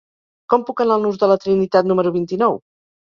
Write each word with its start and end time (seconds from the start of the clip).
Com 0.53 0.61
puc 0.69 0.79
anar 0.85 0.95
al 0.99 1.03
nus 1.07 1.19
de 1.23 1.29
la 1.31 1.37
Trinitat 1.43 1.91
número 1.91 2.13
vint-i-nou? 2.17 2.57